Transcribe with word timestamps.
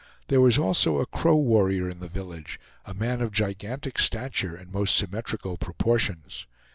There 0.29 0.41
was 0.41 0.57
also 0.57 0.97
a 0.97 1.05
Crow 1.05 1.35
warrior 1.35 1.87
in 1.87 1.99
the 1.99 2.07
village, 2.07 2.59
a 2.85 2.93
man 2.95 3.21
of 3.21 3.31
gigantic 3.31 3.99
stature 3.99 4.55
and 4.55 4.73
most 4.73 4.95
symmetrical 4.95 5.57
proportions. 5.57 6.47